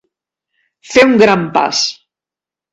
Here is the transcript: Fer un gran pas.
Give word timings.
Fer 0.95 1.05
un 1.11 1.15
gran 1.25 1.45
pas. 1.61 1.85